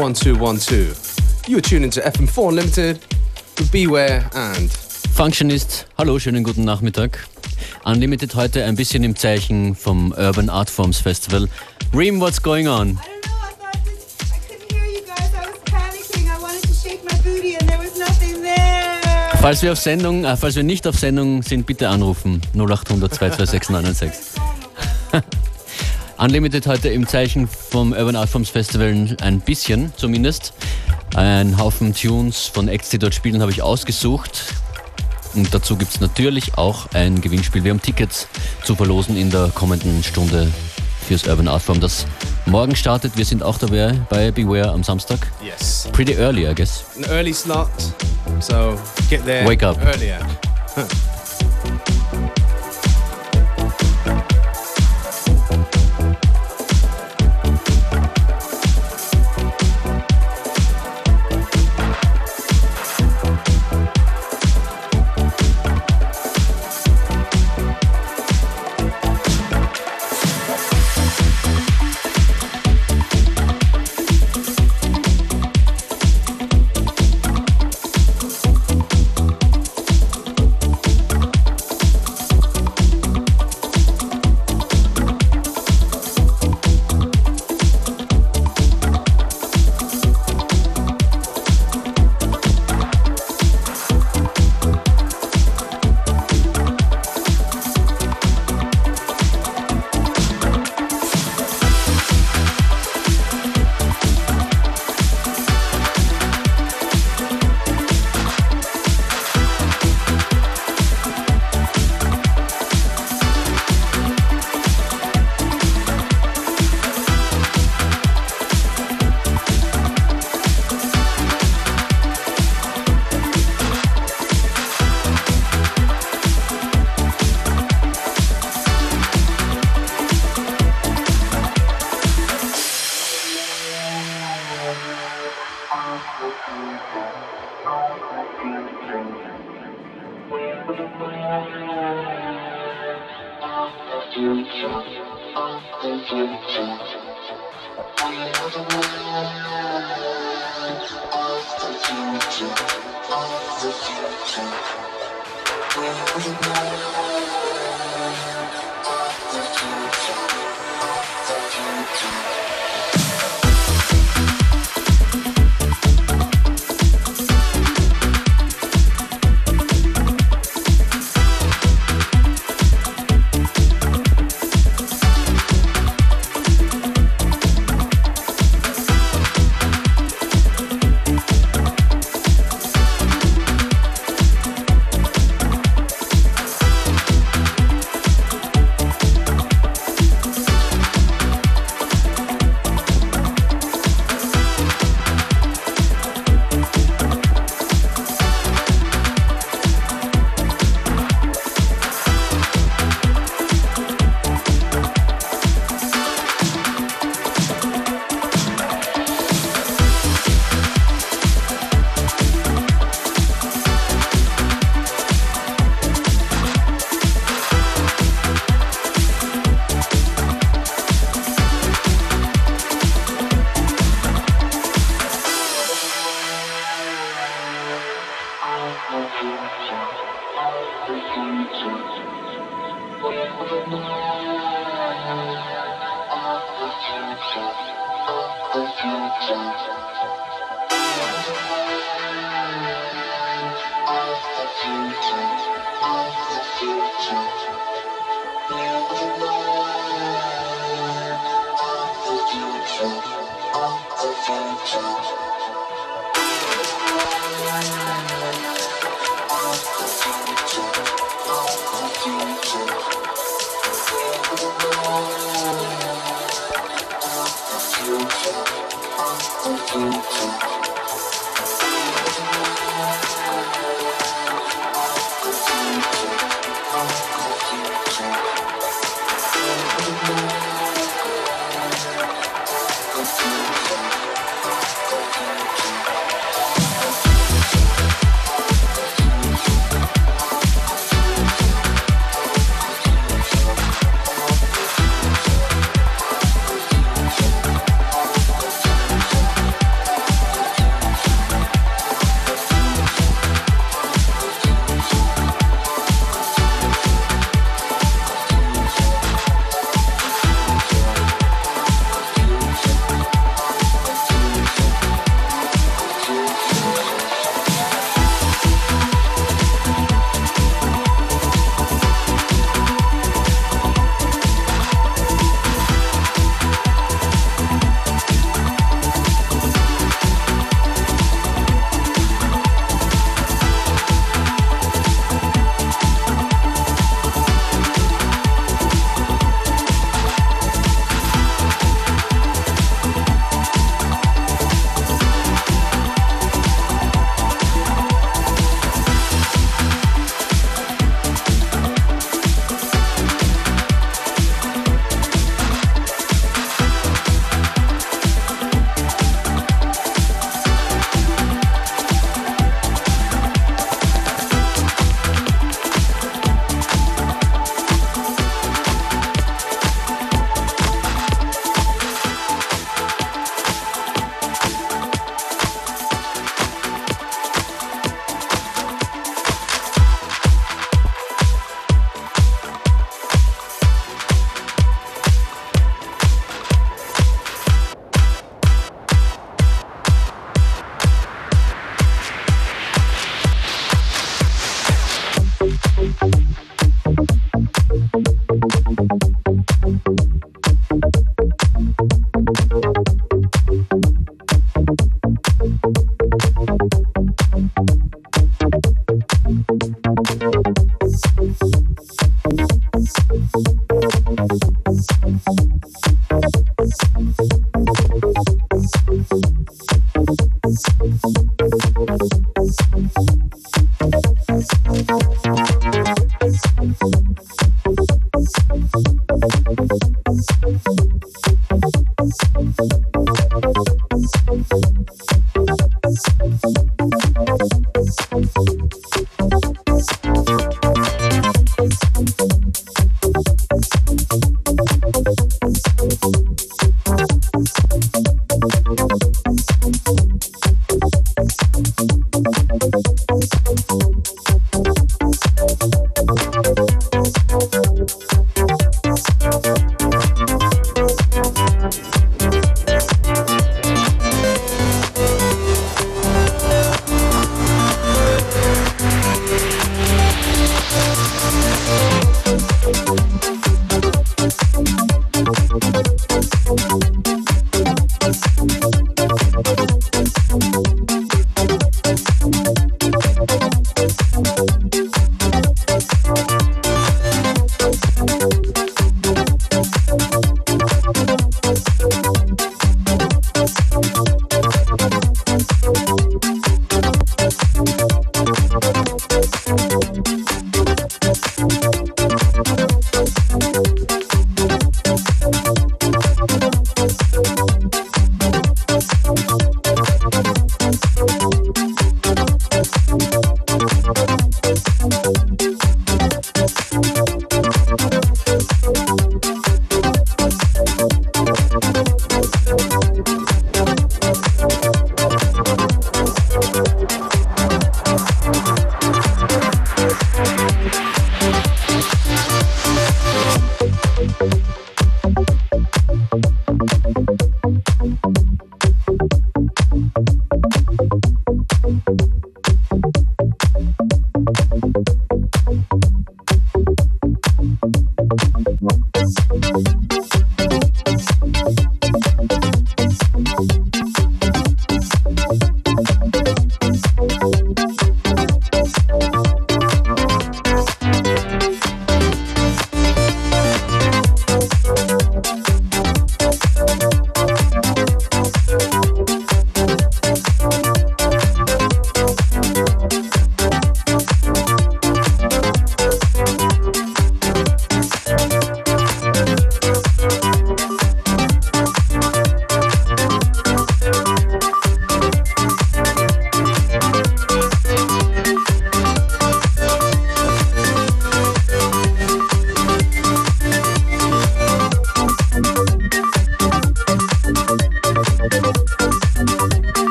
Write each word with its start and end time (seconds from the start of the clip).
1212. 0.00 1.46
You're 1.46 1.60
tuning 1.60 1.90
to 1.90 2.00
FM4 2.00 2.54
Limited 2.54 3.00
with 3.58 3.70
Beware 3.70 4.24
and. 4.32 4.70
Functionist, 5.14 5.86
hallo, 5.98 6.18
schönen 6.18 6.42
guten 6.42 6.64
Nachmittag. 6.64 7.18
Unlimited 7.84 8.34
heute 8.34 8.64
ein 8.64 8.76
bisschen 8.76 9.04
im 9.04 9.14
Zeichen 9.14 9.74
vom 9.74 10.12
Urban 10.12 10.48
Art 10.48 10.70
Forms 10.70 11.00
Festival. 11.00 11.48
Reem, 11.94 12.18
what's 12.18 12.40
going 12.40 12.66
on? 12.66 12.98
Falls 19.42 19.62
wir, 19.62 19.72
auf 19.72 19.78
Sendung, 19.78 20.24
äh, 20.24 20.34
falls 20.34 20.56
wir 20.56 20.62
nicht 20.62 20.86
auf 20.86 20.98
Sendung 20.98 21.42
sind, 21.42 21.66
bitte 21.66 21.90
anrufen. 21.90 22.40
0800 22.54 23.12
226 23.12 23.68
996. 23.68 24.29
Unlimited 26.20 26.66
heute 26.66 26.90
im 26.90 27.06
Zeichen 27.06 27.48
vom 27.48 27.92
Urban 27.92 28.14
Art 28.16 28.28
Forms 28.28 28.50
Festival 28.50 29.16
ein 29.22 29.40
bisschen 29.40 29.92
zumindest. 29.96 30.52
Ein 31.16 31.56
Haufen 31.58 31.94
Tunes 31.94 32.46
von 32.46 32.68
Acts, 32.68 32.90
die 32.90 32.98
dort 32.98 33.14
spielen, 33.14 33.40
habe 33.40 33.50
ich 33.50 33.62
ausgesucht. 33.62 34.54
Und 35.34 35.52
dazu 35.54 35.76
gibt 35.76 35.94
es 35.94 36.00
natürlich 36.00 36.58
auch 36.58 36.86
ein 36.92 37.20
Gewinnspiel. 37.20 37.64
Wir 37.64 37.70
haben 37.70 37.80
Tickets 37.80 38.28
zu 38.64 38.74
verlosen 38.76 39.16
in 39.16 39.30
der 39.30 39.48
kommenden 39.54 40.02
Stunde 40.02 40.48
fürs 41.08 41.26
Urban 41.26 41.48
Art 41.48 41.62
Form, 41.62 41.80
das 41.80 42.06
morgen 42.46 42.76
startet. 42.76 43.16
Wir 43.16 43.24
sind 43.24 43.42
auch 43.42 43.56
dabei 43.58 43.94
bei 44.10 44.30
Beware 44.30 44.70
am 44.72 44.84
Samstag. 44.84 45.26
yes, 45.42 45.88
Pretty 45.92 46.14
early, 46.14 46.46
I 46.48 46.54
guess. 46.54 46.84
an 46.96 47.04
early 47.10 47.32
slot. 47.32 47.68
So 48.40 48.78
get 49.08 49.24
there 49.24 49.48
Wake 49.48 49.62
up. 49.64 49.78
earlier. 49.82 50.18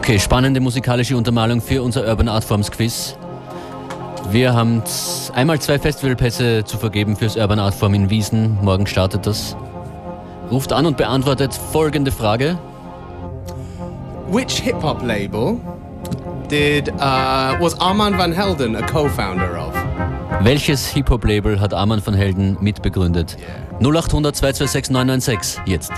Okay, 0.00 0.18
spannende 0.18 0.60
musikalische 0.60 1.14
Untermalung 1.14 1.60
für 1.60 1.82
unser 1.82 2.06
Urban 2.06 2.26
Art 2.26 2.42
Forms 2.42 2.70
Quiz. 2.70 3.16
Wir 4.30 4.54
haben 4.54 4.82
einmal 5.34 5.60
zwei 5.60 5.78
Festivalpässe 5.78 6.64
zu 6.64 6.78
vergeben 6.78 7.16
fürs 7.16 7.36
Urban 7.36 7.58
Art 7.58 7.74
Form 7.74 7.92
in 7.92 8.08
Wiesen. 8.08 8.56
Morgen 8.62 8.86
startet 8.86 9.26
das. 9.26 9.54
Ruft 10.50 10.72
an 10.72 10.86
und 10.86 10.96
beantwortet 10.96 11.52
folgende 11.52 12.10
Frage. 12.10 12.58
Which 14.30 14.60
hip 14.60 14.82
hop 14.82 15.02
label 15.02 15.60
did 16.48 16.88
uh, 16.94 17.60
was 17.60 17.78
Armand 17.78 18.16
van 18.16 18.32
Helden 18.32 18.76
a 18.76 18.86
co-founder 18.86 19.58
of? 19.58 19.74
Welches 20.42 20.86
Hip-Hop-Label 20.88 21.60
hat 21.60 21.74
Arman 21.74 22.00
van 22.04 22.14
Helden 22.14 22.56
mitbegründet? 22.62 23.36
0800 23.80 24.34
226 24.34 24.90
996 24.90 25.60
jetzt. 25.66 25.92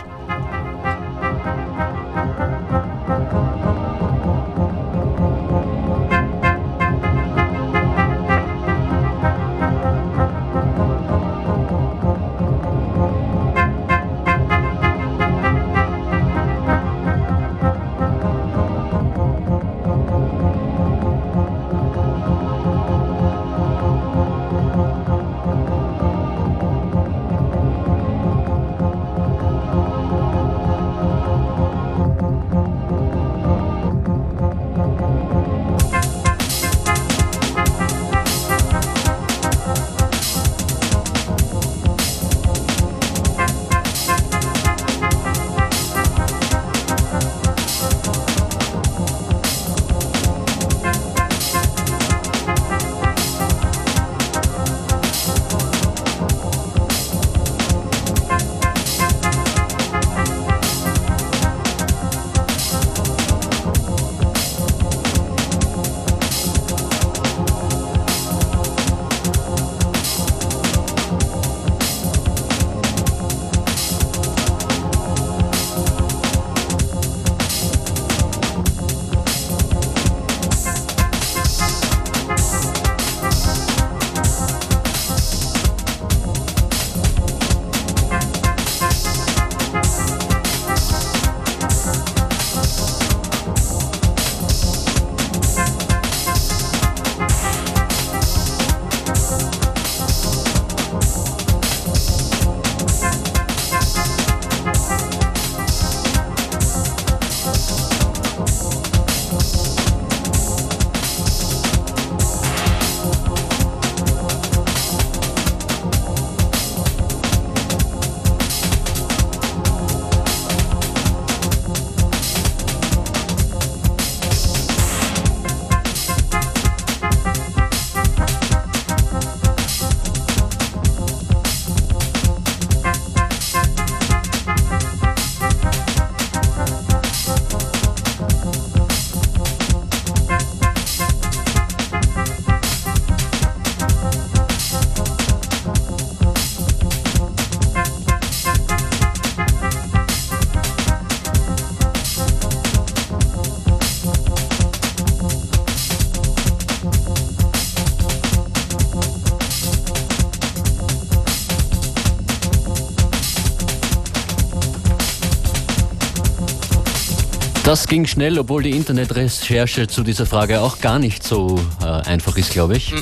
Das 167.73 167.87
ging 167.87 168.07
schnell, 168.07 168.39
obwohl 168.39 168.63
die 168.63 168.73
Internetrecherche 168.73 169.87
zu 169.87 170.03
dieser 170.03 170.27
Frage 170.27 170.61
auch 170.61 170.83
gar 170.83 170.99
nicht 170.99 171.27
so 171.27 171.59
äh, 171.81 171.87
einfach 171.87 172.37
ist, 172.37 172.51
glaube 172.51 172.77
ich. 172.77 172.93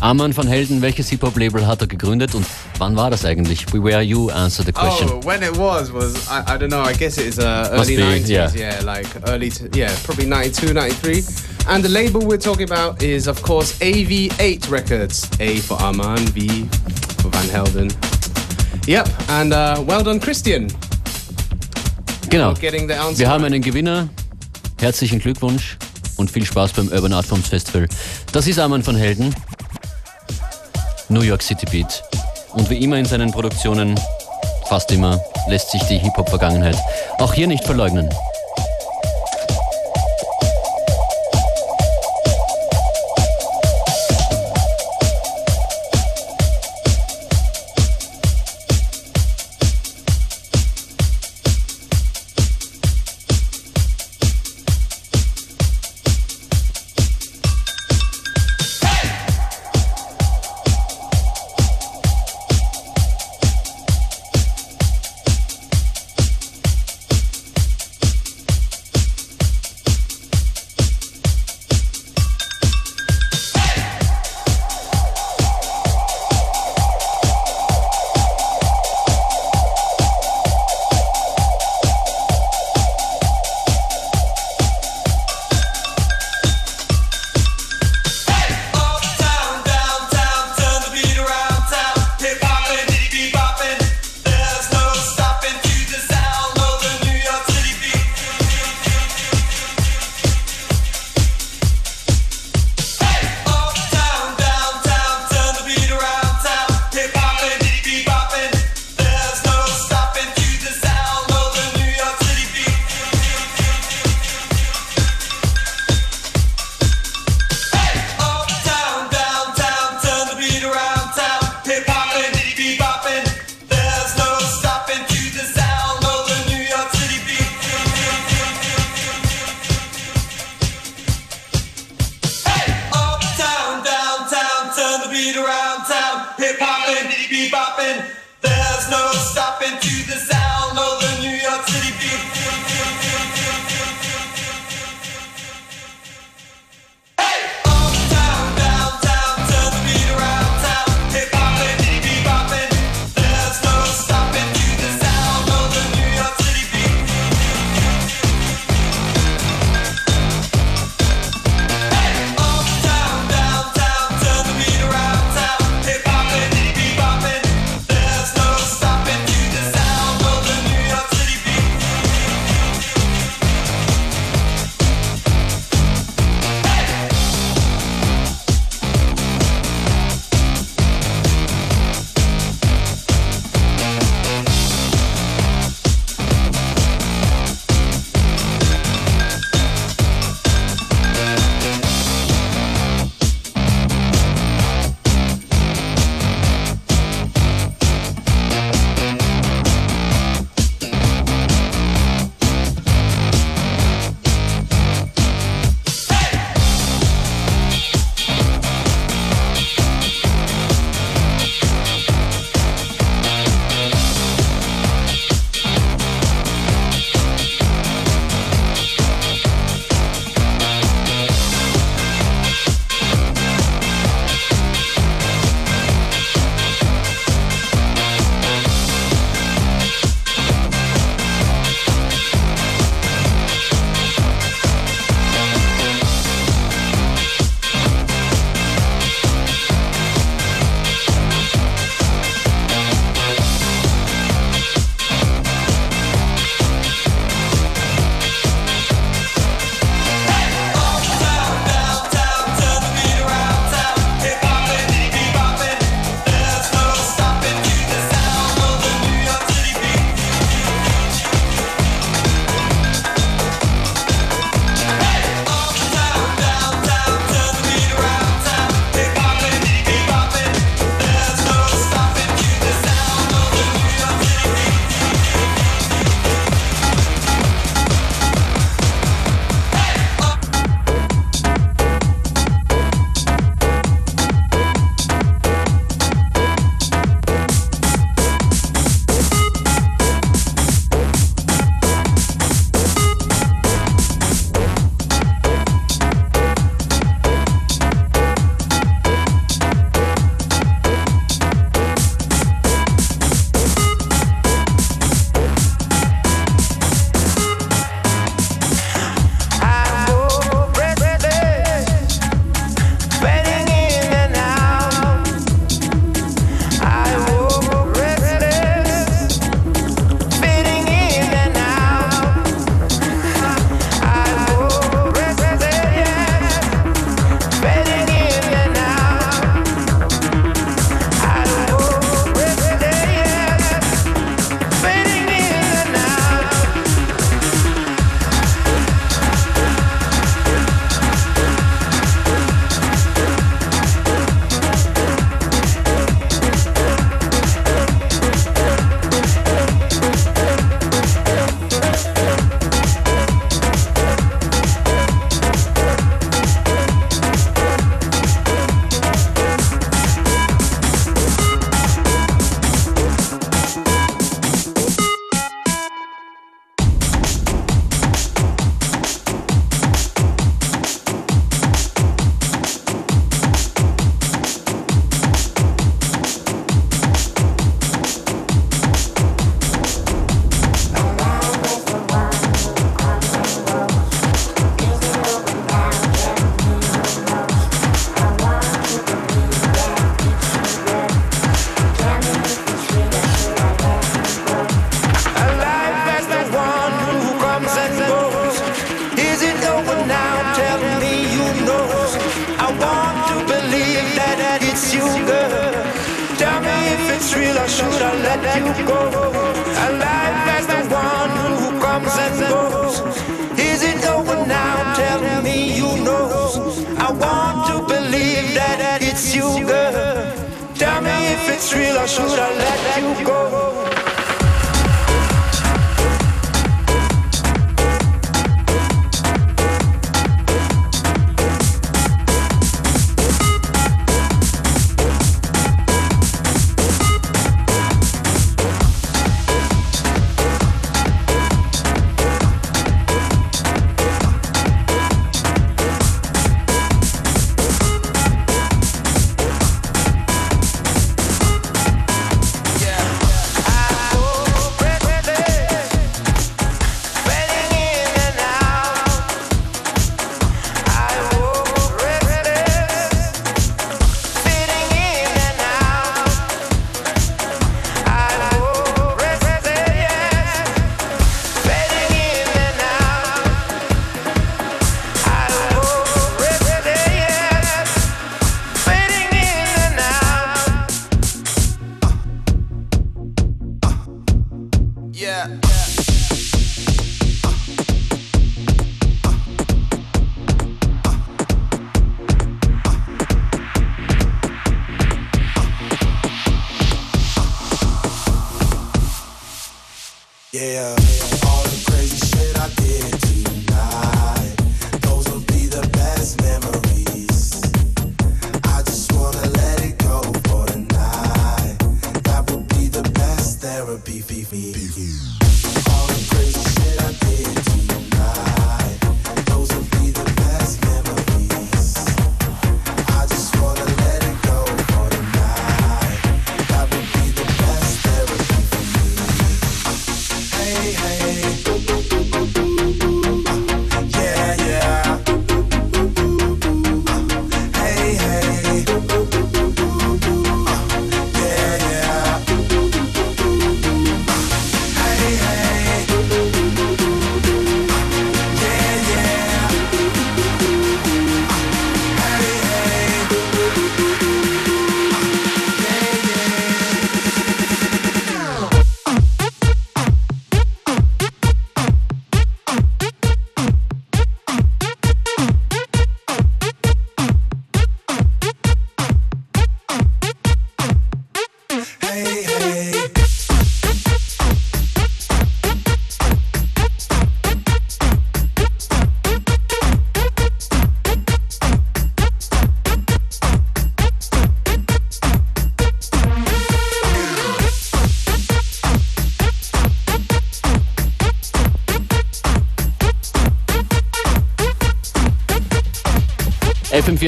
Arman 0.00 0.34
van 0.34 0.48
Helden, 0.48 0.80
welches 0.80 1.10
Hip-Hop-Label 1.10 1.66
hat 1.66 1.82
er 1.82 1.86
gegründet 1.86 2.34
und 2.34 2.46
wann 2.78 2.96
war 2.96 3.10
das 3.10 3.26
eigentlich? 3.26 3.70
We 3.74 3.84
Were 3.84 4.00
You 4.00 4.30
answer 4.30 4.64
the 4.64 4.72
question. 4.72 5.10
Oh, 5.12 5.20
when 5.26 5.42
it 5.42 5.54
was 5.54 5.92
was 5.92 6.14
I, 6.30 6.40
I 6.50 6.56
don't 6.56 6.70
know. 6.70 6.82
I 6.82 6.94
guess 6.94 7.18
it 7.18 7.26
is 7.26 7.38
uh, 7.38 7.68
early 7.72 7.96
be, 7.96 8.02
90s. 8.02 8.28
yeah. 8.30 8.50
Yeah. 8.54 8.80
like 8.82 9.06
early. 9.28 9.50
To, 9.50 9.68
yeah, 9.74 9.94
probably 10.04 10.24
92, 10.24 10.72
93. 10.72 11.22
And 11.68 11.84
the 11.84 11.90
label 11.90 12.26
we're 12.26 12.38
talking 12.38 12.64
about 12.64 13.02
is, 13.02 13.26
of 13.26 13.42
course, 13.42 13.78
AV8 13.80 14.70
Records. 14.70 15.28
A 15.40 15.58
for 15.58 15.76
Arman, 15.76 16.20
V 16.30 16.64
for 17.20 17.28
Van 17.28 17.50
Helden. 17.50 17.90
Yep, 18.86 19.10
and 19.28 19.52
uh, 19.52 19.84
well 19.86 20.02
done, 20.02 20.20
Christian. 20.20 20.70
Genau. 22.30 22.54
Wir 22.60 23.28
haben 23.28 23.44
einen 23.44 23.60
Gewinner. 23.60 24.08
Herzlichen 24.80 25.18
Glückwunsch 25.18 25.76
und 26.16 26.30
viel 26.30 26.44
Spaß 26.46 26.72
beim 26.72 26.86
Urban 26.86 27.12
Art 27.12 27.26
Forms 27.26 27.48
Festival. 27.48 27.88
Das 28.32 28.46
ist 28.46 28.60
Arman 28.60 28.84
von 28.84 28.94
Helden. 28.94 29.34
New 31.08 31.22
York 31.22 31.42
City 31.42 31.66
Beat. 31.66 32.04
Und 32.52 32.70
wie 32.70 32.76
immer 32.76 32.98
in 32.98 33.04
seinen 33.04 33.32
Produktionen, 33.32 33.98
fast 34.68 34.92
immer, 34.92 35.20
lässt 35.48 35.72
sich 35.72 35.82
die 35.82 35.98
Hip-Hop-Vergangenheit 35.98 36.76
auch 37.18 37.34
hier 37.34 37.48
nicht 37.48 37.64
verleugnen. 37.64 38.08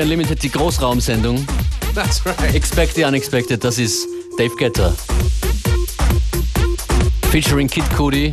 Unlimited, 0.01 0.43
die 0.43 0.51
Großraumsendung. 0.51 1.47
That's 1.95 2.25
right. 2.25 2.55
Expect 2.55 2.95
the 2.95 3.05
Unexpected, 3.05 3.63
das 3.63 3.79
ist 3.79 4.07
Dave 4.39 4.55
Getter. 4.57 4.95
Featuring 7.31 7.69
Kid 7.69 7.85
Cudi. 7.97 8.33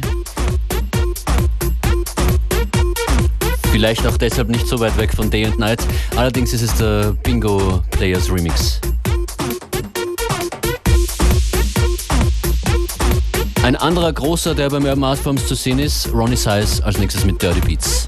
Vielleicht 3.71 4.05
auch 4.07 4.17
deshalb 4.17 4.49
nicht 4.49 4.67
so 4.67 4.79
weit 4.79 4.97
weg 4.97 5.11
von 5.13 5.29
Day 5.29 5.45
and 5.45 5.59
Night. 5.59 5.79
Allerdings 6.15 6.53
ist 6.53 6.61
es 6.61 6.73
der 6.75 7.15
Bingo 7.23 7.81
Players 7.91 8.31
Remix. 8.31 8.79
Ein 13.63 13.75
anderer 13.75 14.11
großer, 14.11 14.55
der 14.55 14.69
bei 14.69 14.79
mehr 14.79 14.95
Maßforms 14.95 15.47
zu 15.47 15.55
sehen 15.55 15.79
ist, 15.79 16.11
Ronnie 16.13 16.35
Size 16.35 16.83
als 16.83 16.97
nächstes 16.97 17.25
mit 17.25 17.41
Dirty 17.41 17.61
Beats. 17.61 18.05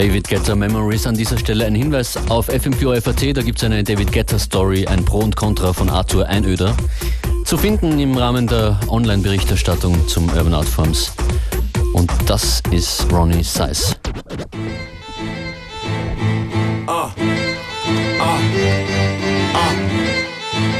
David 0.00 0.30
Guetta 0.30 0.56
Memories. 0.56 1.06
An 1.06 1.14
dieser 1.14 1.36
Stelle 1.36 1.66
ein 1.66 1.74
Hinweis 1.74 2.16
auf 2.30 2.48
FM4 2.48 3.02
FAT. 3.02 3.36
Da 3.36 3.42
gibt 3.42 3.58
es 3.58 3.64
eine 3.64 3.84
David 3.84 4.10
Guetta 4.10 4.38
Story, 4.38 4.86
ein 4.86 5.04
Pro 5.04 5.18
und 5.18 5.36
Contra 5.36 5.74
von 5.74 5.90
Arthur 5.90 6.26
Einöder. 6.26 6.74
Zu 7.44 7.58
finden 7.58 8.00
im 8.00 8.16
Rahmen 8.16 8.46
der 8.46 8.80
Online-Berichterstattung 8.88 10.08
zum 10.08 10.30
Urban 10.30 10.54
Art 10.54 10.64
Forms. 10.64 11.12
Und 11.92 12.10
das 12.24 12.62
ist 12.70 13.12
Ronnie 13.12 13.44
Size. 13.44 13.94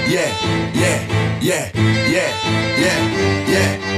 Yeah, 0.08 0.32
yeah, 0.74 1.40
yeah, 1.42 1.70
yeah, 2.08 2.32
yeah, 2.78 3.48
yeah, 3.48 3.89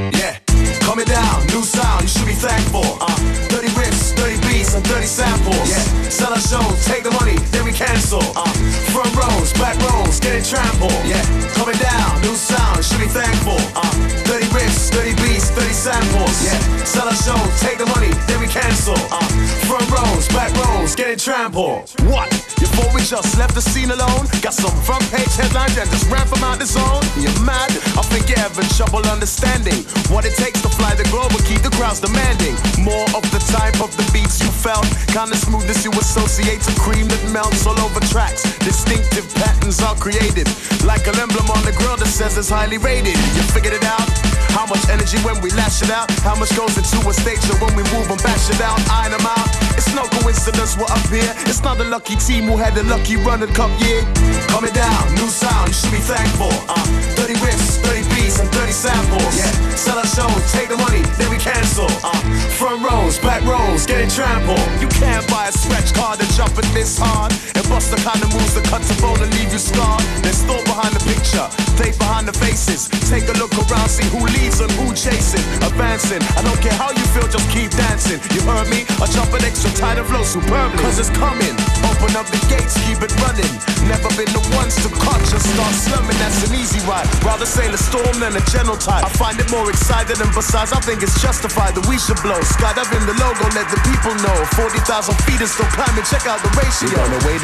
yeah. 0.83 0.87
Coming 0.89 1.05
down, 1.05 1.47
new 1.47 1.63
sound, 1.63 2.01
you 2.03 2.07
should 2.07 2.27
be 2.27 2.33
thankful. 2.33 2.83
Uh, 2.99 3.15
30 3.49 3.67
riffs, 3.79 4.11
30 4.15 4.39
beats, 4.47 4.73
and 4.75 4.85
30 4.85 5.05
samples. 5.05 5.69
Yeah, 5.69 6.09
sell 6.09 6.33
our 6.33 6.39
shows, 6.39 6.85
take 6.85 7.03
the 7.03 7.11
money, 7.11 7.37
then 7.51 7.65
we 7.65 7.71
cancel. 7.71 8.21
Uh, 8.35 8.51
front 8.91 9.13
rows, 9.15 9.53
back 9.53 9.79
rows, 9.89 10.19
getting 10.19 10.43
trampled. 10.43 10.91
Yeah, 11.05 11.23
coming 11.55 11.77
down, 11.77 12.21
new 12.21 12.35
sound, 12.35 12.77
you 12.77 12.83
should 12.83 12.99
be 12.99 13.07
thankful. 13.07 13.57
Uh, 13.75 13.91
30 14.27 14.45
riffs, 14.51 14.91
30 14.91 15.15
beats, 15.23 15.49
30 15.51 15.73
samples. 15.73 16.35
Yeah, 16.43 16.59
sell 16.83 17.07
our 17.07 17.15
shows, 17.15 17.51
take 17.61 17.77
the 17.77 17.87
money, 17.87 18.11
then 18.27 18.39
we 18.39 18.47
cancel. 18.47 18.97
Uh, 19.11 19.23
front 19.67 19.87
rows, 19.89 20.27
back 20.29 20.51
rows, 20.65 20.95
getting 20.95 21.17
trampled. 21.17 21.89
What? 22.11 22.31
You 22.59 22.67
thought 22.67 22.93
we 22.93 23.01
just 23.03 23.37
left 23.37 23.55
the 23.55 23.61
scene 23.61 23.91
alone? 23.91 24.27
Got 24.41 24.53
some 24.53 24.71
front 24.83 25.03
page 25.11 25.31
headlines 25.35 25.77
and 25.77 25.89
just 25.89 26.09
ran 26.09 26.27
from 26.27 26.43
out 26.43 26.59
the 26.59 26.65
zone? 26.65 27.03
You're 27.19 27.35
mad? 27.43 27.71
I 27.99 28.03
think 28.07 28.29
you're 28.29 28.39
having 28.39 28.67
trouble 28.75 29.03
understanding 29.07 29.83
what 30.07 30.25
it 30.25 30.35
takes 30.35 30.61
to 30.61 30.69
fly 30.75 30.95
the 30.95 31.07
globe 31.09 31.31
and 31.31 31.43
keep 31.45 31.61
the 31.61 31.73
crowds 31.77 31.99
demanding 31.99 32.55
more 32.81 33.05
of 33.15 33.23
the 33.31 33.41
type 33.51 33.79
of 33.81 33.89
the 33.97 34.05
beats 34.11 34.41
you 34.41 34.51
felt. 34.51 34.85
Kind 35.13 35.31
of 35.31 35.37
smoothness 35.37 35.83
you 35.85 35.91
associate 35.91 36.61
to 36.67 36.73
cream 36.79 37.07
that 37.07 37.23
melts 37.31 37.65
all 37.65 37.77
over 37.79 37.99
tracks. 38.11 38.43
Distinctive 38.59 39.25
patterns 39.35 39.81
are 39.81 39.95
created, 39.95 40.47
like 40.83 41.05
an 41.07 41.17
emblem 41.19 41.49
on 41.49 41.61
the 41.63 41.73
grill 41.77 41.97
that 41.97 42.09
says 42.09 42.37
it's 42.37 42.49
highly 42.49 42.77
rated. 42.77 43.17
You 43.35 43.43
figured 43.53 43.73
it 43.73 43.85
out? 43.85 44.07
How 44.53 44.65
much 44.65 44.85
energy 44.89 45.17
when 45.25 45.41
we 45.41 45.49
lash 45.57 45.81
it 45.81 45.89
out? 45.89 46.11
How 46.21 46.35
much 46.35 46.55
goes 46.55 46.77
into 46.77 47.01
a 47.09 47.13
stage 47.13 47.41
show 47.41 47.57
when 47.57 47.73
we 47.75 47.83
move 47.89 48.09
and 48.09 48.21
bash 48.21 48.49
it 48.49 48.61
out? 48.61 48.77
Iron 48.89 49.17
them 49.17 49.25
out. 49.25 49.49
It's 49.73 49.89
no 49.93 50.05
coincidence 50.21 50.77
we're 50.77 50.89
up 50.93 51.05
here. 51.09 51.33
It's 51.49 51.63
not 51.63 51.79
a 51.81 51.83
lucky 51.83 52.15
team 52.15 52.45
who 52.45 52.57
had 52.57 52.77
a 52.77 52.83
lucky 52.83 53.17
run 53.17 53.41
and 53.41 53.53
cup 53.55 53.73
year. 53.81 54.05
Coming 54.53 54.73
down, 54.73 55.01
new 55.15 55.27
sound, 55.27 55.69
you 55.69 55.73
should 55.73 55.91
be 55.91 56.03
thankful. 56.05 56.53
Uh, 56.69 56.85
30 57.17 57.33
riffs, 57.41 57.81
30 57.81 58.12
and 58.39 58.49
30 58.49 58.71
samples. 58.71 59.37
Yeah, 59.37 59.75
sell 59.75 59.97
our 59.97 60.05
shows, 60.05 60.51
take 60.51 60.69
the 60.69 60.77
money, 60.77 61.01
then 61.17 61.29
we 61.29 61.37
cancel. 61.37 61.87
Uh, 62.03 62.13
front 62.57 62.83
rows, 62.83 63.19
back 63.19 63.41
rows, 63.43 63.85
getting 63.85 64.09
trampled. 64.09 64.59
You 64.81 64.87
can't 64.87 65.27
buy 65.29 65.47
a 65.47 65.51
scratch 65.51 65.93
card 65.93 66.19
and 66.19 66.29
jump 66.31 66.57
in 66.57 66.73
this 66.73 66.97
hard. 66.97 67.52
Bust 67.73 67.89
the 67.89 67.97
kind 68.05 68.21
of 68.21 68.29
moves 68.29 68.53
that 68.53 68.69
cut 68.69 68.85
the 68.85 68.93
bone 69.01 69.17
and 69.17 69.33
leave 69.33 69.49
you 69.49 69.57
scarred. 69.57 70.05
There's 70.21 70.45
thought 70.45 70.61
behind 70.69 70.93
the 70.93 71.01
picture, 71.09 71.41
faith 71.73 71.97
behind 71.97 72.29
the 72.29 72.35
faces. 72.37 72.85
Take 73.09 73.25
a 73.25 73.35
look 73.41 73.49
around, 73.65 73.89
see 73.89 74.05
who 74.13 74.21
leads 74.29 74.61
and 74.61 74.69
who 74.77 74.93
chasing. 74.93 75.41
Advancing, 75.65 76.21
I 76.37 76.45
don't 76.45 76.61
care 76.61 76.77
how 76.77 76.93
you 76.93 77.01
feel, 77.17 77.25
just 77.25 77.49
keep 77.49 77.73
dancing. 77.73 78.21
You 78.29 78.45
heard 78.45 78.69
me? 78.69 78.85
I 79.01 79.09
jump 79.09 79.33
an 79.33 79.41
extra 79.41 79.73
tight 79.73 79.97
and 79.97 80.05
flow 80.05 80.21
superbly. 80.21 80.85
Cause 80.85 81.01
it's 81.01 81.09
coming. 81.17 81.57
Open 81.89 82.13
up 82.13 82.29
the 82.29 82.37
gates, 82.45 82.77
keep 82.85 83.01
it 83.01 83.09
running. 83.25 83.49
Never 83.89 84.05
been 84.13 84.29
the 84.29 84.43
ones 84.53 84.77
to 84.85 84.89
catch 85.01 85.33
and 85.33 85.41
start 85.41 85.73
slumming. 85.73 86.13
That's 86.21 86.45
an 86.45 86.53
easy 86.53 86.77
ride. 86.85 87.09
Rather 87.25 87.49
sail 87.49 87.73
a 87.73 87.81
storm 87.81 88.21
than 88.21 88.37
a 88.37 88.43
gentle 88.53 88.77
tide. 88.77 89.01
I 89.01 89.09
find 89.17 89.41
it 89.41 89.49
more 89.49 89.65
exciting, 89.73 90.21
and 90.21 90.29
besides, 90.29 90.77
I 90.77 90.79
think 90.85 91.01
it's 91.01 91.17
justified 91.17 91.73
that 91.73 91.89
we 91.89 91.97
should 91.97 92.21
blow. 92.21 92.37
Skydiving 92.53 93.09
the 93.09 93.17
logo, 93.17 93.49
let 93.57 93.65
the 93.73 93.81
people 93.81 94.13
know. 94.21 94.37
40,000 94.61 95.17
feet 95.25 95.41
is 95.41 95.49
still 95.57 95.67
climbing, 95.73 96.05
check 96.05 96.29
out 96.29 96.37
the 96.45 96.53
ratio. 96.53 96.93
We're 96.93 97.01
gonna 97.01 97.25
wait 97.25 97.41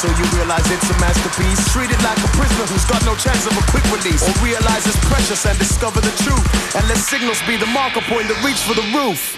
until 0.00 0.16
you 0.16 0.26
realize 0.36 0.64
it's 0.70 0.88
a 0.88 0.96
masterpiece. 1.02 1.60
Treat 1.72 1.90
it 1.90 2.00
like 2.00 2.16
a 2.24 2.30
prisoner 2.32 2.64
who's 2.70 2.84
got 2.84 3.04
no 3.04 3.14
chance 3.16 3.44
of 3.44 3.52
a 3.52 3.64
quick 3.68 3.84
release. 3.92 4.22
Or 4.24 4.32
realize 4.44 4.86
it's 4.86 4.96
precious 5.08 5.44
and 5.44 5.58
discover 5.58 6.00
the 6.00 6.14
truth. 6.24 6.44
And 6.76 6.86
let 6.88 6.96
signals 6.96 7.42
be 7.44 7.56
the 7.56 7.66
marker 7.66 8.00
point 8.08 8.28
that 8.28 8.38
reach 8.40 8.62
for 8.64 8.72
the 8.72 8.86
roof. 8.96 9.36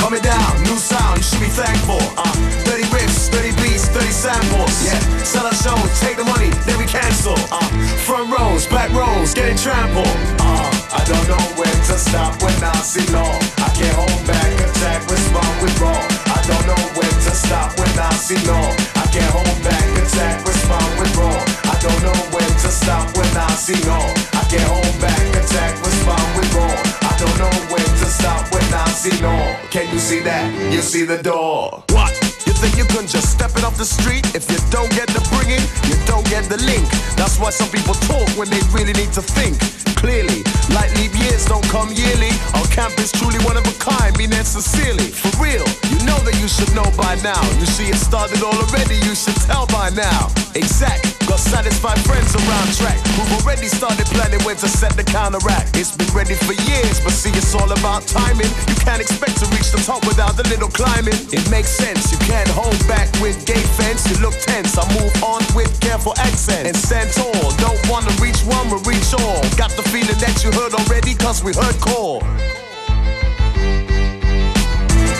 Coming 0.00 0.22
down, 0.22 0.62
new 0.64 0.78
sound, 0.78 1.18
you 1.18 1.24
should 1.24 1.44
be 1.44 1.52
thankful. 1.52 2.00
Uh, 2.16 2.32
30 2.66 2.82
riffs, 2.94 3.28
30 3.28 3.52
beats, 3.62 3.88
30 3.88 4.06
samples. 4.10 4.74
Yeah, 4.84 4.98
sell 5.22 5.46
our 5.46 5.54
shows, 5.54 5.92
take 6.00 6.16
the 6.16 6.24
money, 6.24 6.50
then 6.64 6.78
we 6.78 6.86
cancel. 6.86 7.36
Uh, 7.52 7.62
front 8.08 8.32
rows, 8.32 8.66
back 8.66 8.90
rows, 8.96 9.34
getting 9.34 9.56
trampled. 9.56 10.08
Uh, 10.40 10.72
I 10.92 11.04
don't 11.04 11.26
know 11.28 11.44
when 11.60 11.72
to 11.88 11.96
stop 11.98 12.40
when 12.42 12.56
I 12.64 12.74
see 12.82 13.06
law. 13.12 13.36
I 13.62 13.70
can't 13.76 13.94
hold 13.94 14.20
back, 14.26 14.50
attack, 14.58 15.06
respond 15.08 15.52
with 15.62 15.74
raw. 15.80 16.00
I 16.32 16.40
don't 16.48 16.66
know 16.66 16.82
when 16.98 17.12
to 17.12 17.32
stop 17.32 17.78
when 17.78 17.92
I 17.98 18.10
see 18.14 18.40
law. 18.48 18.91
Can't 19.12 19.30
hold 19.30 19.62
back, 19.62 19.84
attack, 20.00 20.46
respond 20.46 20.98
with 20.98 21.14
raw. 21.16 21.36
I 21.70 21.76
don't 21.84 22.02
know 22.02 22.16
when 22.32 22.48
to 22.48 22.70
stop 22.72 23.14
when 23.14 23.28
I 23.36 23.50
see 23.52 23.76
law. 23.86 24.08
I 24.32 24.42
can't 24.48 24.62
hold 24.62 25.00
back, 25.00 25.20
attack, 25.36 25.76
respond 25.84 26.26
with 26.36 26.54
raw. 26.54 26.72
I 27.10 27.14
don't 27.20 27.38
know 27.38 27.52
when 27.68 27.84
to 27.84 28.06
stop 28.06 28.50
when 28.54 28.64
I 28.72 28.88
see 28.88 29.22
law. 29.22 29.56
Can 29.70 29.92
you 29.92 29.98
see 29.98 30.20
that? 30.20 30.72
You 30.72 30.80
see 30.80 31.04
the 31.04 31.22
door. 31.22 31.84
What? 31.90 32.21
You 32.62 32.82
you 32.82 32.86
can 32.86 33.06
just 33.06 33.30
step 33.30 33.50
it 33.56 33.64
off 33.64 33.76
the 33.76 33.84
street? 33.84 34.34
If 34.34 34.50
you 34.50 34.58
don't 34.70 34.90
get 34.90 35.06
the 35.10 35.22
bringing, 35.34 35.62
you 35.90 35.98
don't 36.06 36.26
get 36.30 36.46
the 36.50 36.58
link. 36.62 36.82
That's 37.14 37.38
why 37.38 37.50
some 37.50 37.68
people 37.70 37.94
talk 38.10 38.26
when 38.38 38.50
they 38.50 38.58
really 38.70 38.92
need 38.92 39.12
to 39.14 39.22
think 39.22 39.58
clearly. 40.02 40.42
Like 40.74 40.90
leap 40.98 41.14
years 41.14 41.46
don't 41.46 41.66
come 41.70 41.90
yearly. 41.94 42.30
Our 42.54 42.66
camp 42.74 42.98
is 42.98 43.12
truly 43.12 43.38
one 43.46 43.56
of 43.56 43.66
a 43.66 43.74
kind, 43.78 44.16
mean 44.18 44.32
and 44.32 44.46
sincerely. 44.46 45.10
For 45.10 45.30
real, 45.42 45.66
you 45.90 45.98
know 46.06 46.18
that 46.26 46.38
you 46.42 46.46
should 46.46 46.74
know 46.74 46.86
by 46.98 47.14
now. 47.22 47.42
You 47.58 47.66
see 47.66 47.86
it 47.90 47.98
started 47.98 48.42
all 48.42 48.54
already, 48.54 48.96
you 49.06 49.14
should 49.14 49.38
tell 49.42 49.66
by 49.66 49.90
now. 49.90 50.30
Exact. 50.54 51.11
Got 51.32 51.40
satisfied 51.40 51.96
friends 52.04 52.36
around 52.36 52.76
track 52.76 53.00
who've 53.16 53.40
already 53.40 53.64
started 53.64 54.04
planning 54.12 54.44
when 54.44 54.54
to 54.60 54.68
set 54.68 54.92
the 55.00 55.02
counteract. 55.02 55.72
It's 55.80 55.96
been 55.96 56.12
ready 56.12 56.36
for 56.36 56.52
years, 56.52 57.00
but 57.00 57.16
see, 57.16 57.32
it's 57.32 57.54
all 57.56 57.72
about 57.72 58.04
timing. 58.04 58.52
You 58.68 58.76
can't 58.84 59.00
expect 59.00 59.40
to 59.40 59.48
reach 59.48 59.72
the 59.72 59.80
top 59.80 60.04
without 60.04 60.36
a 60.36 60.44
little 60.52 60.68
climbing. 60.68 61.16
It 61.32 61.48
makes 61.48 61.72
sense, 61.72 62.12
you 62.12 62.18
can't 62.28 62.52
hold 62.52 62.76
back 62.84 63.08
with 63.24 63.46
gate 63.48 63.64
fence. 63.80 64.04
You 64.12 64.20
look 64.20 64.36
tense, 64.44 64.76
I 64.76 64.84
move 64.92 65.08
on 65.24 65.40
with 65.56 65.72
careful 65.80 66.12
accent 66.20 66.68
and 66.68 66.76
stand. 66.76 67.08
Don't 67.16 67.80
wanna 67.88 68.12
reach 68.20 68.44
one, 68.44 68.68
we 68.68 68.76
reach 68.84 69.16
all. 69.16 69.40
Got 69.56 69.72
the 69.72 69.88
feeling 69.88 70.20
that 70.20 70.44
you 70.44 70.52
heard 70.52 70.76
already, 70.76 71.16
cause 71.16 71.40
we 71.40 71.56
heard 71.56 71.80
call. 71.80 72.20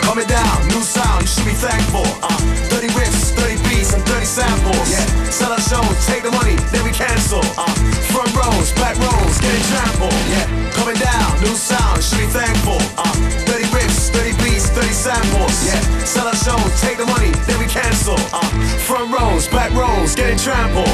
Coming 0.04 0.28
down, 0.28 0.68
new 0.68 0.84
sound, 0.84 1.22
you 1.22 1.28
should 1.32 1.48
be 1.48 1.56
thankful. 1.56 2.04
Uh, 2.20 2.36
30 2.68 2.88
riffs, 3.00 3.32
30 3.32 3.56
beats, 3.56 3.61
and 3.94 4.02
30 4.04 4.24
samples. 4.24 4.90
Yeah, 4.90 5.04
sell 5.30 5.52
our 5.52 5.60
shows, 5.60 5.96
take 6.06 6.22
the 6.22 6.30
money, 6.30 6.56
then 6.72 6.84
we 6.84 6.92
cancel. 6.92 7.40
Uh, 7.56 7.68
front 8.12 8.32
rows, 8.34 8.72
back 8.72 8.96
rows, 8.96 9.36
getting 9.40 9.64
trampled. 9.68 10.12
Yeah, 10.32 10.46
coming 10.72 10.96
down, 10.96 11.40
new 11.40 11.54
sound, 11.54 12.02
should 12.02 12.18
be 12.18 12.26
thankful. 12.26 12.80
Uh, 12.96 13.12
30 13.48 13.64
riffs, 13.74 14.10
30 14.10 14.32
beats, 14.42 14.68
30 14.70 14.88
samples. 14.92 15.54
Yeah, 15.66 15.80
sell 16.04 16.26
our 16.26 16.36
shows, 16.36 16.80
take 16.80 16.98
the 16.98 17.06
money, 17.06 17.30
then 17.46 17.58
we 17.58 17.66
cancel. 17.66 18.16
Uh, 18.32 18.48
front 18.88 19.12
rows, 19.12 19.48
back 19.48 19.72
rows, 19.72 20.14
getting 20.14 20.38
trampled. 20.38 20.88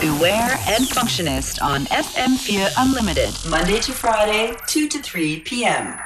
Beware 0.00 0.58
and 0.68 0.84
Functionist 0.84 1.62
on 1.62 1.86
FM4 1.86 2.72
Unlimited, 2.78 3.32
Monday 3.48 3.80
to 3.80 3.92
Friday, 3.92 4.54
2 4.66 4.88
to 4.88 4.98
3 5.00 5.40
p.m. 5.40 5.98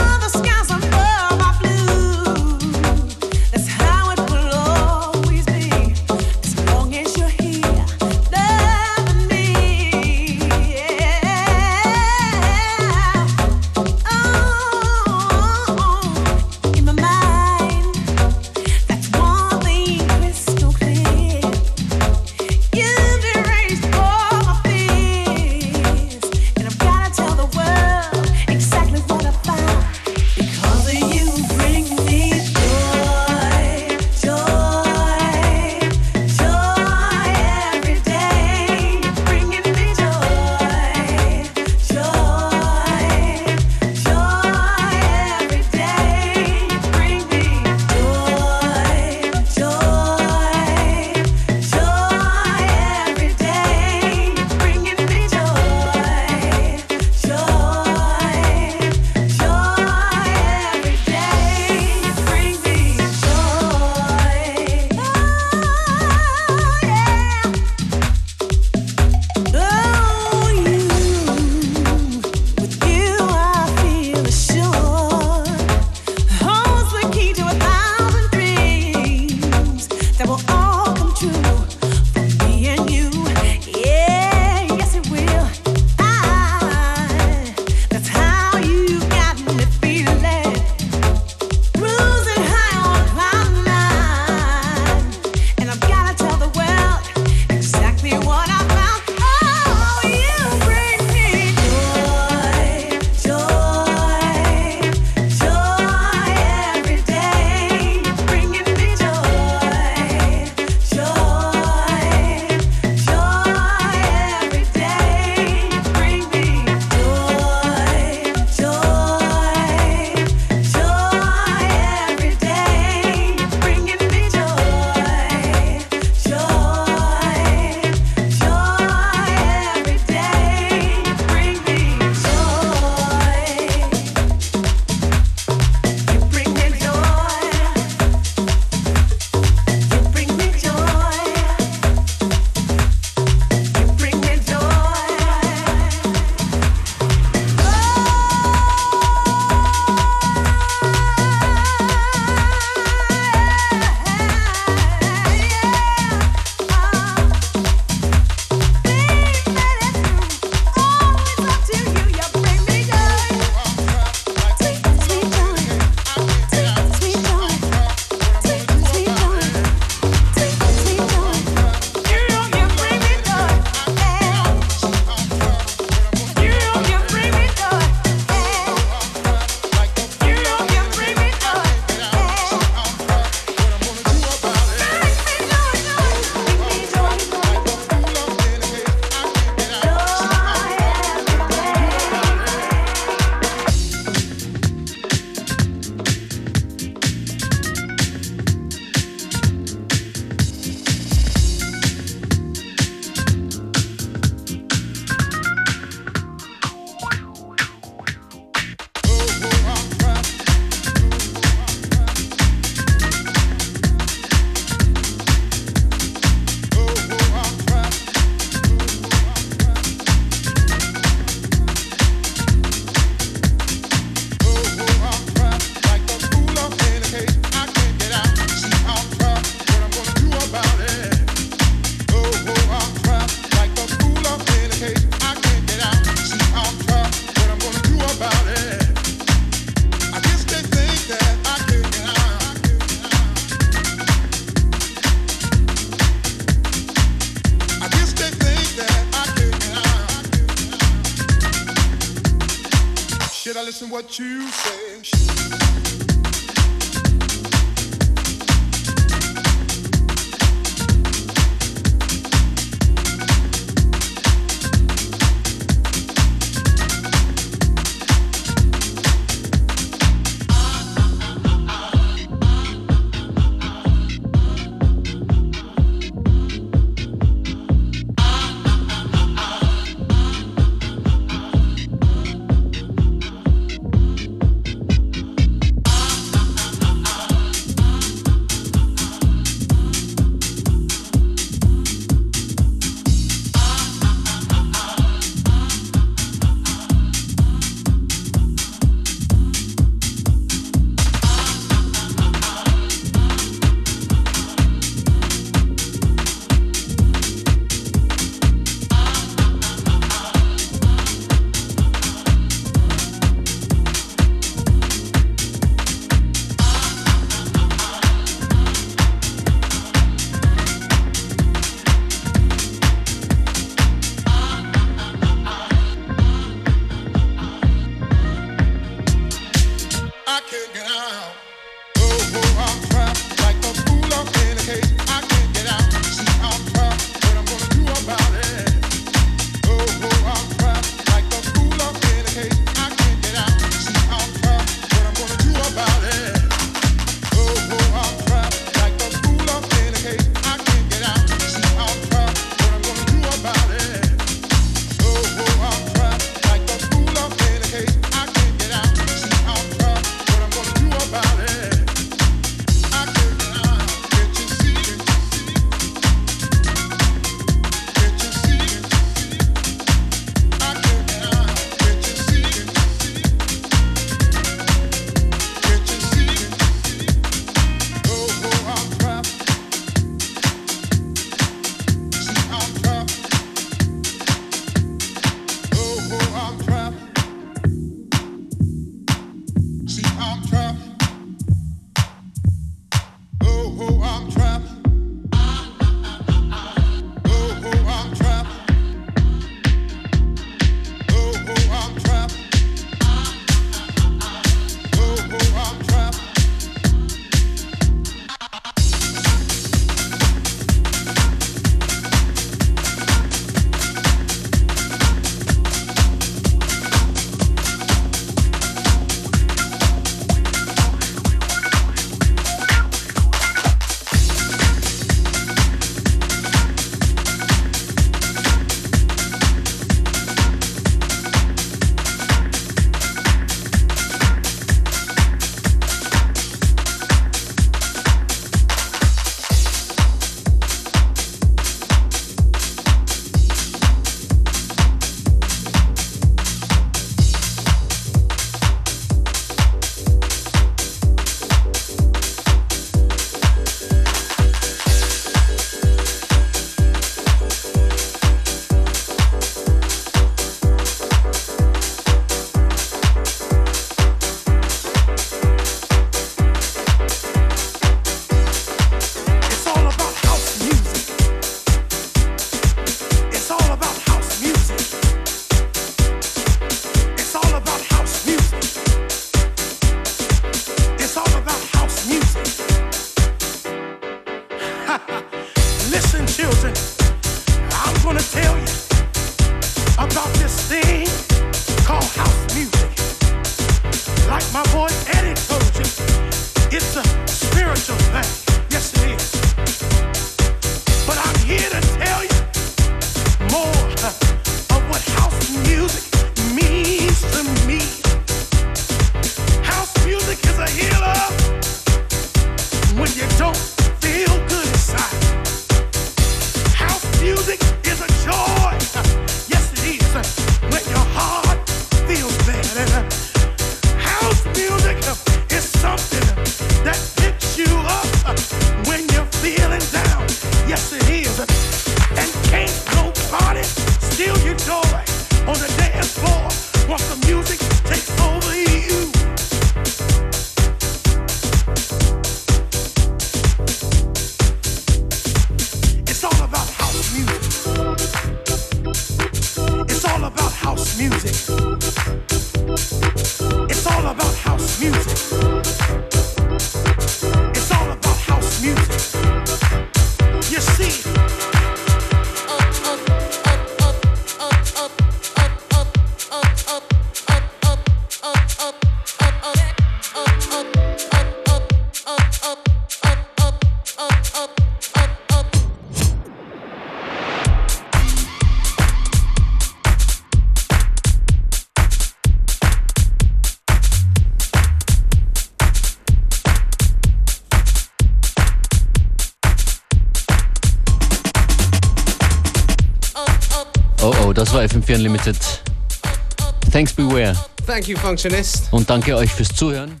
Thank 597.82 597.88
you, 597.88 597.96
Functionist. 597.96 598.72
Und 598.72 598.88
danke 598.88 599.16
euch 599.16 599.32
fürs 599.32 599.48
Zuhören. 599.48 600.00